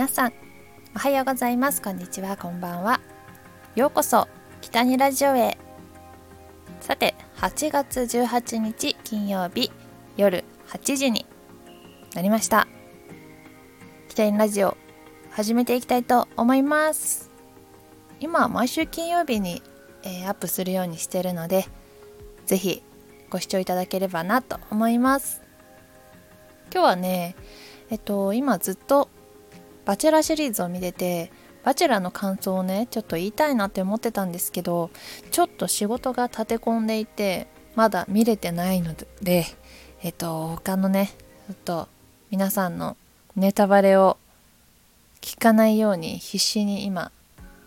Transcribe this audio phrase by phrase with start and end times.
[0.00, 0.32] 皆さん
[0.96, 1.82] おはようございます。
[1.82, 2.38] こんにちは。
[2.38, 3.02] こんばんは。
[3.74, 4.28] ようこそ
[4.62, 5.58] 北にラジオへ。
[6.80, 9.70] さて8月18日金曜日
[10.16, 11.26] 夜8時に
[12.14, 12.66] なりました。
[14.08, 14.74] 北にラジオ
[15.32, 17.30] 始めていきたいと思います。
[18.20, 19.62] 今毎週金曜日に、
[20.02, 21.66] えー、アップするようにしてるので
[22.46, 22.82] ぜひ
[23.28, 25.42] ご視聴いただければなと思います。
[26.72, 27.36] 今日はね
[27.90, 29.10] えっと今ずっと
[29.84, 31.30] バチェラーシリーズを見てて
[31.64, 34.90] バチェラーの感想をねちょっと言いたいなって思ってたんですけど
[35.30, 39.46] ちょっと仕事が立て込んでいてまだ見れてないので
[40.02, 41.10] えっと他のね
[41.46, 41.88] ちょっと
[42.30, 42.96] 皆さんの
[43.36, 44.16] ネタバレを
[45.20, 47.12] 聞かないように必死に今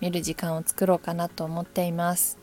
[0.00, 2.38] 見る時間を作ろうかなと思っています。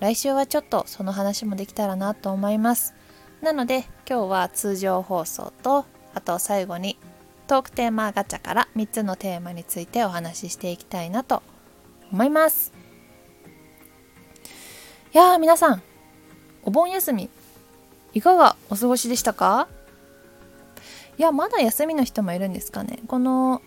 [0.00, 2.94] 来週はちょっとその話もできたらなと思います。
[3.40, 6.96] なので今日は通常放送とあと最後に
[7.46, 11.42] トークテーマガチャから3つのテーマについてお話ししていきたいなと
[12.10, 12.72] 思います。
[15.14, 15.82] いやー皆さん
[16.62, 17.28] お盆休み
[18.14, 19.68] いかがお過ごしでしたか？
[21.18, 23.00] いやまだ休みの人もいるんですかね。
[23.06, 23.60] この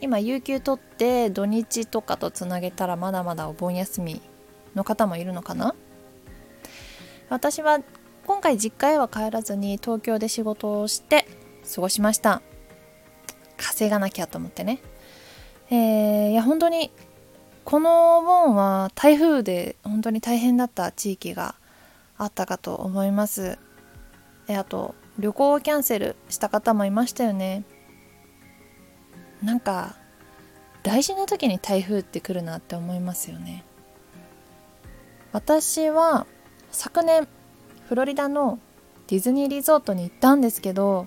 [0.00, 4.22] 今有給取って土日とかとつなげたらまだまだお盆休み
[4.74, 5.74] の方もいるのかな？
[7.28, 7.80] 私は
[8.26, 11.26] 今回実家へは帰らずに東京で仕事をして
[11.74, 12.40] 過ごしました。
[13.80, 14.80] 稼がなきゃと思ってね。
[15.70, 16.90] えー、いや本当に
[17.64, 21.54] このお盆は台風で本当に大変だった地域が
[22.18, 23.58] あったかと思います。
[24.48, 27.64] えあと旅行をキャンセルした方もいましたよね。
[29.42, 29.96] なんか
[30.82, 33.64] 大事な時に台風って来るなって思いますよね。
[35.32, 36.26] 私は
[36.70, 37.26] 昨年
[37.88, 38.58] フロリダの
[39.06, 41.06] ディズニーリゾートに行ったんですけど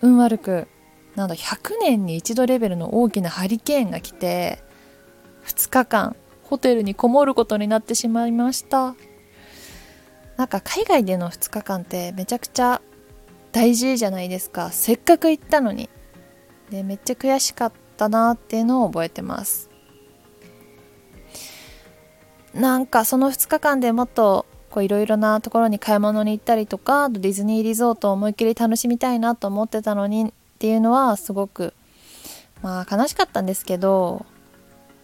[0.00, 0.68] 運悪く
[1.16, 4.62] なんだ100年に一度レベルの大きなハリケーンが来て
[5.44, 8.94] 2日間ホテルにこもることになってしまいました。
[10.36, 12.80] なんか海外での2日間ってめちゃくちゃ
[13.52, 14.70] 大事じゃないですか。
[14.70, 15.88] せっかく行ったのに。
[16.70, 19.70] でめっちゃ悔しかったなっていうのを覚えてます。
[22.54, 31.74] なんかその2日間でもっといろいろなところに買い物に行ったりとかディズニーリゾートを思いっきり楽しみたいなと思ってたのにっていうのはすごく
[32.62, 34.24] まあ悲しかったんですけど、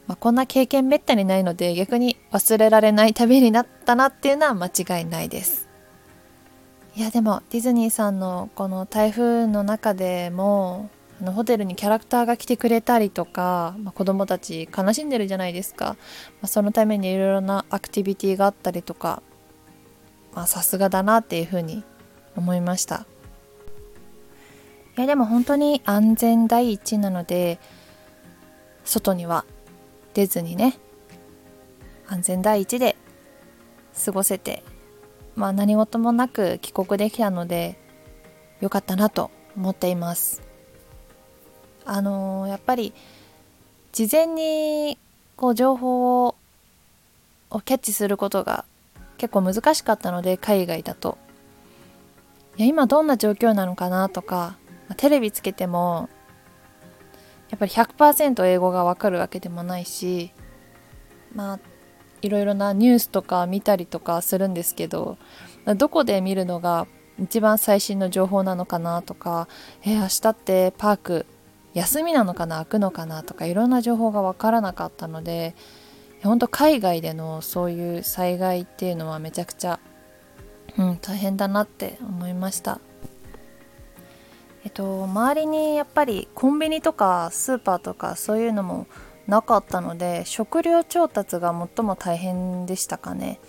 [0.07, 5.69] まあ、こんな経験めったにないので逆に忘れられない旅になったなっていうのは間違いないです。
[6.95, 15.97] いやでもディズニーさんのこの台風の中でもあのホテルにキャラクターが来てくれたりとか、まあ、子供たち悲しんでるじゃないですか、
[16.41, 19.25] まあ、そのためにいろいろなアクティビティがあったりとか
[20.47, 21.83] さすがだなっていうふうに
[22.37, 23.07] 思いました。
[24.99, 27.61] いやでも本当に安全第一なので
[28.85, 29.45] 外には
[30.13, 30.77] 出ずにね
[32.09, 32.97] 安全第一で
[34.05, 34.65] 過ごせて
[35.37, 37.79] まあ何事もなく帰国できたので
[38.61, 40.43] よかったなと思っています。
[41.85, 42.93] あのー、やっぱり
[43.93, 44.99] 事前に
[45.37, 46.35] こう情報を
[47.65, 48.65] キャッチすることが
[49.17, 51.19] 結構難しかったので海外だと。
[52.57, 54.57] いや今どんな状況なのかなとか
[54.89, 56.09] まテレビつけても
[57.51, 60.33] やっぱり100%英語がわかるわけでもないし
[61.35, 61.61] まあ
[62.21, 65.19] いろいろなニュースとか見たりとかするんですけど
[65.77, 66.87] どこで見るのが
[67.21, 69.49] 一番最新の情報なのかなとか
[69.83, 71.27] えー、明日ってパーク
[71.75, 75.55] 休みなのかな開くのかなとかいろんな情報が分からなかったので
[76.23, 79.79] 本当海外でのそういう災害っていうのはめちゃくちゃ、
[80.77, 82.81] うん、大変だなって思いました。
[84.69, 88.87] えっと周りにやっぱりコンビニとかスーパーとかそういうのも
[89.27, 93.41] なかったので食料調達が最も大変でしたかね。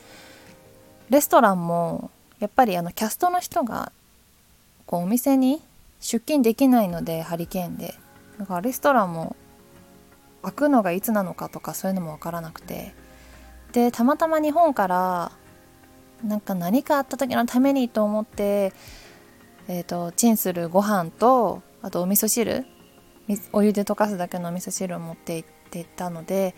[1.09, 2.09] レストランも
[2.39, 3.91] やっぱりあのキャストの人が
[4.85, 5.61] こうお店に
[5.99, 7.95] 出勤できないのでハリケーンで。
[8.39, 9.35] だからレストランも
[10.41, 12.95] 開くのがいつなのかとかそういうのも分からなくて。
[13.73, 15.33] でたまたま日本から
[16.23, 18.71] なんか何かあった時のためにと思って
[19.71, 22.65] えーと、チンするご飯とあとお味噌汁
[23.53, 26.55] お湯で溶かすだけのお味噌汁を持って行ってたので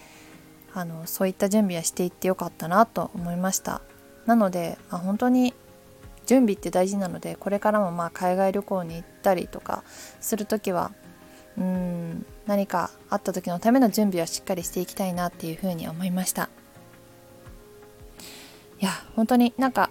[0.74, 3.81] あのそういった準備はしていってよかったなと思いました。
[4.25, 5.54] なので、まあ、本当に
[6.25, 9.84] 準備って大事なのでこれからもまあ海外旅行に行ったりとか
[10.22, 10.94] する時は
[11.57, 16.50] うん何かあった時のための準備はしっかりしていきたいなっていうふうに思いました。
[18.80, 19.91] いや本当になんか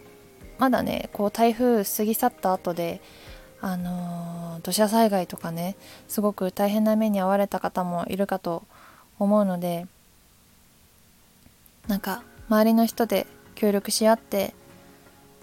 [0.60, 3.00] まだねこう台風過ぎ去った後で
[3.62, 5.74] あのー、土砂災害とかね
[6.06, 8.64] すごく大変な目に遭われた方もいるかと
[9.18, 9.86] 思うので
[11.88, 14.54] なんか周りの人で協力し合って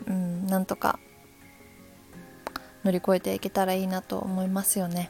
[0.05, 0.99] うんなんとか
[2.83, 5.09] 乗り越えていけたらいいなと思いますよね。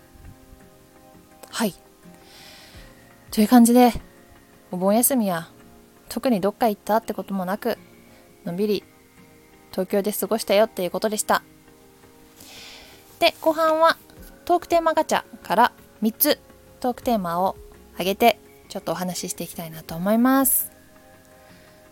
[1.50, 1.76] はい。
[3.30, 3.92] という感じで
[4.72, 5.50] お盆休みは
[6.08, 7.78] 特にどっか行ったってこともなく
[8.46, 8.84] のんびり
[9.78, 11.44] 東京で過ごしたよっていうことでした。
[13.20, 13.96] で後半は
[14.46, 15.72] トークテーマガチャから
[16.02, 16.40] 3つ
[16.80, 17.56] トークテーマを
[18.00, 18.40] 上げて
[18.70, 20.72] ちょっとお話ししていきたいなと思います。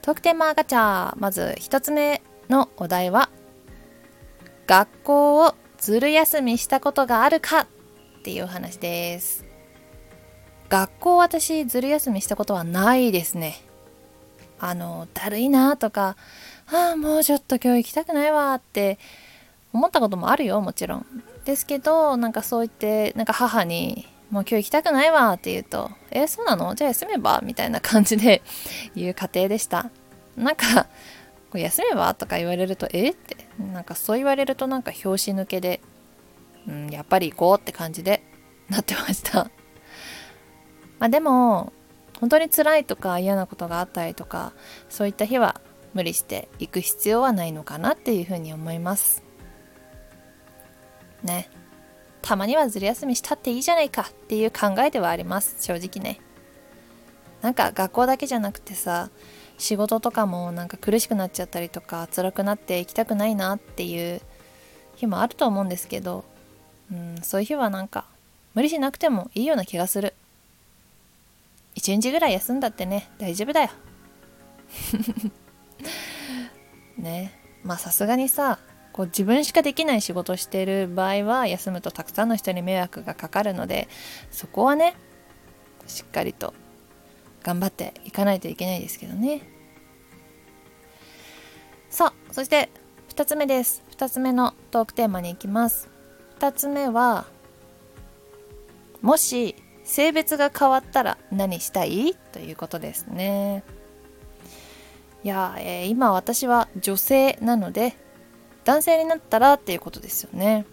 [0.01, 3.29] トークテーマガチャまず1つ目のお題は
[4.65, 7.67] 学校をずる休みしたことがあるかっ
[8.23, 9.45] ていう話です。
[10.69, 13.61] 学校私ずる休みしたことはないですね。
[14.59, 16.15] あのだるいなとか
[16.71, 18.97] ああもうちょっと今日行きたくないわって
[19.73, 21.06] 思ったこともあるよもちろん。
[21.45, 26.73] ですけどなんかそう言ってなんか母にもう今日行きたくないわって言うとえそうなの？
[26.73, 27.41] じゃあ休めば？
[27.44, 28.41] みたいな感じで
[28.95, 29.91] 言う家庭でした。
[30.35, 30.88] なんか
[31.51, 32.13] こ休めば？
[32.15, 33.47] とか言われるとえって？
[33.59, 35.81] なんかそう言われるとなんか拍子抜けで、
[36.68, 38.23] うん、やっぱり行こうって感じで
[38.69, 39.51] なってました。
[40.97, 41.71] まあでも
[42.19, 44.53] 本当に辛いとか嫌なことがあったりとか
[44.89, 45.61] そういった日は
[45.95, 49.24] 無理して行く必要はないのかなっていうふうに思います。
[51.24, 51.50] ね。
[52.21, 55.56] たまにはずる休みしたっていいじゃないかっていう考えではあります。
[55.59, 56.19] 正直ね。
[57.42, 59.09] なんか学校だけじゃなくてさ
[59.57, 64.21] 仕事とかもなんか苦しくなっちゃったりとか辛くなって行きたくないなっていう
[64.95, 66.25] 日もあると思うんですけど、
[66.92, 68.06] うん、そういう日はなんか
[68.53, 70.13] 無理しなくてもいいような気がする。
[71.75, 73.69] 一日ぐらい休んだってね大丈夫だよ。
[76.97, 77.39] ね。
[77.63, 78.59] まあさすがにさ
[78.94, 83.88] こう自分しかできない仕事してる場合は休むとたくさんの人に迷惑がかかるので
[84.31, 84.95] そこはね
[85.88, 86.53] しっかりと
[87.44, 89.42] 頑張っていかないといけないですけどね。
[91.89, 92.69] さあそして
[93.09, 93.83] 2つ目です。
[93.92, 95.89] 2つ目のトークテーマに行きます。
[96.39, 97.25] 2つ目は
[99.01, 102.15] もし性別が変わったら何したい？
[102.31, 103.63] ということですね。
[105.25, 107.95] いや、えー、今私は女性なので
[108.63, 110.68] 男性になったらっていうことですよね。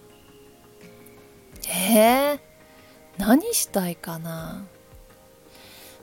[1.95, 2.39] えー、
[3.17, 4.67] 何したいかな。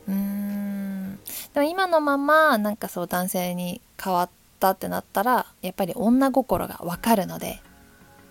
[0.08, 1.20] うーん。
[1.54, 4.30] でも今のままなんかそう男性に変わっ
[4.60, 7.62] たってなったらやっぱり女心がわかるので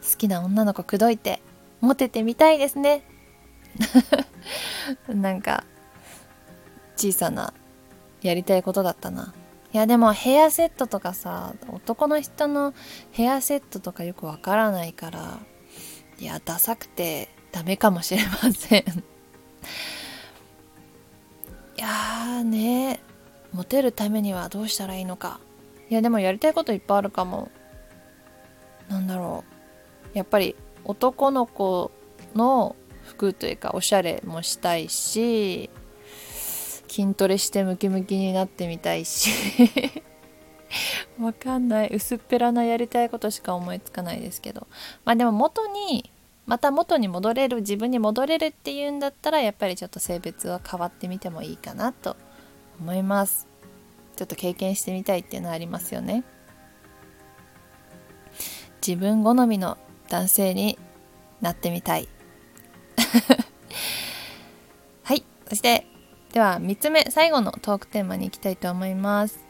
[0.03, 1.41] 好きな女の子口説いて
[1.81, 3.05] モテてみたいですね。
[5.07, 5.63] なんか
[6.97, 7.55] 小さな
[8.21, 9.33] やりたいことだったな。
[9.73, 12.73] いやでもヘアセットとかさ男の人の
[13.13, 15.41] ヘアセットとかよくわからないから
[16.19, 18.85] いやダサくてダメかもしれません。
[21.77, 23.01] いやーね
[23.53, 25.41] モテるためにはどうしたらいいのか。
[25.91, 27.51] いやでもやりたいこといっぱいあるかも。
[28.89, 29.45] なんだろ
[30.15, 30.19] う。
[30.19, 31.91] やっぱり男の子
[32.35, 32.75] の
[33.05, 35.71] 服というかおしゃれもしたいし
[36.89, 39.31] 筋トレしてムキムキになってみたいし。
[41.21, 41.91] わかんない。
[41.93, 44.67] 薄っぺらなやりたいことしか思いつかないですけど。
[45.05, 46.11] まあでも元に
[46.47, 52.17] また元に戻れる自分に戻れるっていうんだったらやっぱりちょっと性別は変わってみてもいいかなと
[52.81, 53.47] 思います。
[54.17, 56.25] ちょっと経験してみたいっていうのはありますよね。
[58.87, 59.77] 自分好みの
[60.09, 60.79] 男性に
[61.41, 62.09] なってみたい。
[65.05, 65.25] はい。
[65.49, 65.87] そして
[66.33, 69.41] では3つ目最後のトークテーマに行きたいと思います。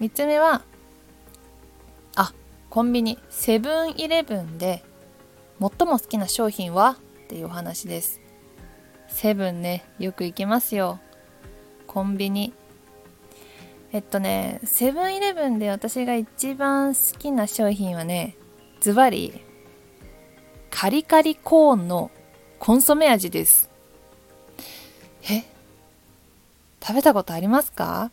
[0.00, 0.62] 3つ目は
[2.16, 2.32] あ
[2.70, 4.82] コンビニセブンイレブンで
[5.60, 6.96] 最も好きな商品は？
[7.24, 8.20] っていうお話です。
[9.08, 10.98] セブンねよく行きますよ。
[11.86, 12.52] コンビニ。
[13.92, 18.36] えっとねセブンイレブンで私が一番好きな商品はね
[18.80, 19.40] ズバリ
[20.70, 22.10] カリカリコーンの
[22.58, 23.70] コンソメ味です。
[25.30, 25.44] え
[26.86, 28.10] 食べたことありますか？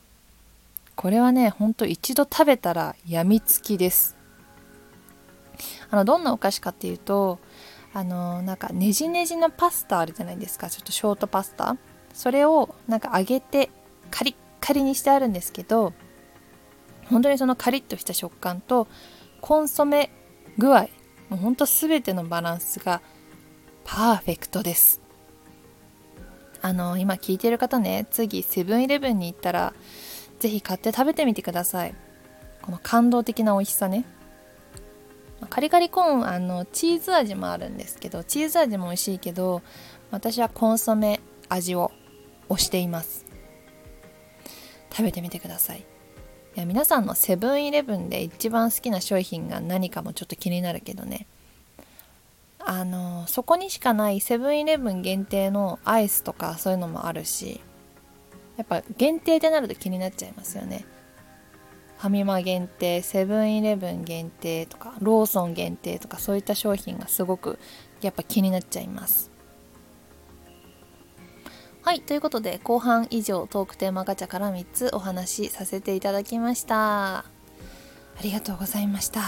[0.96, 4.16] これはねほんと一度食べたらやみつきです。
[5.90, 7.40] あのどんなお菓子かっていうと
[7.94, 10.70] あのなんかねじねじのパスタあるじゃないですか。
[10.70, 11.76] ちょっとショートパスタ。
[12.14, 13.70] それをなんか揚げて
[14.10, 15.92] カリッカリにしてあるんですけど
[17.10, 18.88] 本当にそのカリッとした食感と
[19.42, 20.12] コンソメ
[20.58, 20.84] 具合
[21.30, 23.02] もうほんと全てのバランスが
[23.84, 25.01] パーフェクトです。
[26.62, 29.74] あの今聞いてる方ね次セブンイレブンに行ったら
[30.40, 31.96] 是非買って食べてみてください。
[32.62, 34.06] この感動的な美味しさね。
[35.50, 39.64] カリカリコーンあのチーズ味もあるんですけどチーズ味も美味しいけど
[40.12, 41.92] 私はコンソメ味を
[42.50, 43.26] 推しています。
[44.92, 45.80] 食べてみてください。
[45.80, 51.28] いや皆さんのセブンイレブンで一番好きな商品が何かもちょっと気になるけどね。
[52.74, 57.60] あのそこにしかないセブンイレブン限定のアイスとかそういうのもあるし
[58.56, 60.86] やっぱ限定ってなると気になっちゃいますよね。
[61.98, 67.60] ファミマ限定セブンイレブン限定とかローソン限定とかそういった商品がすごく
[68.00, 69.32] やっぱ気になっちゃいます。
[71.82, 77.18] はいということで後半以上トークテーマガチャから3つお話しさせていただきました。
[77.18, 77.26] あ
[78.24, 79.22] りがとうございました。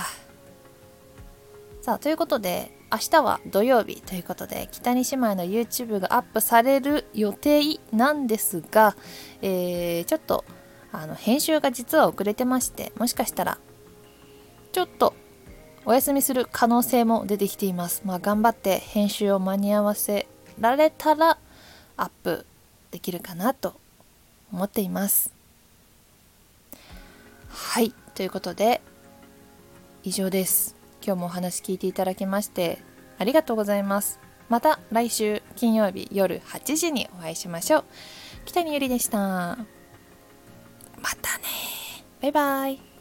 [1.82, 8.96] さあということで明日は土曜日ということで北に姉妹の YouTube がアップされる予定なんですが、
[9.42, 10.46] えー、ちょっと
[10.92, 13.58] あの編集が実は遅れてましてもしかしたら
[14.72, 15.16] ちょっと
[15.86, 18.04] お休みする可能性も出てきています。
[18.06, 20.28] まあ、頑張って編集を間に合わせ
[20.60, 21.38] られたら
[21.98, 22.46] アップ
[22.92, 23.74] できるかなと
[24.52, 25.34] 思っています。
[27.50, 28.82] はいということで
[30.04, 30.83] 以上です。
[31.06, 32.80] 今日もお話聞いていただきまして
[33.18, 34.20] ありがとうございます。
[34.50, 37.84] また来週金曜日夜8時にお会いしましょう。
[38.46, 39.18] 北にゆりでした。
[39.18, 39.58] ま
[41.22, 41.44] たね。
[42.22, 42.93] バイバイ。